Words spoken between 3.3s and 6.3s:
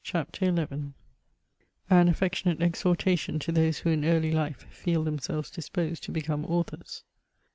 to those who in early life feel themselves disposed to